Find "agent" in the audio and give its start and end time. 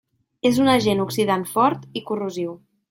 0.77-1.03